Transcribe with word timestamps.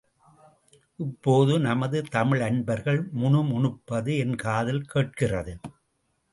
இப்போது 0.99 1.59
நமது 1.59 1.99
தமிழன்பர்கள் 2.11 3.01
முணுமுணுப்பது 3.13 4.17
என் 4.17 4.35
காதில் 4.35 4.85
கேட்கிறது. 4.85 5.55